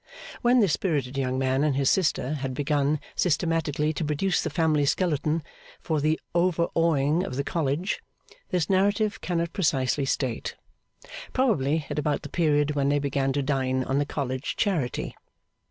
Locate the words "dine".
13.43-13.83